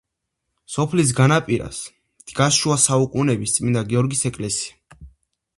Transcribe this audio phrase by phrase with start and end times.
[0.75, 1.83] სოფლის განაპირას
[2.31, 5.03] დგას შუა საუკუნეების წმინდა გიორგის ეკლესია.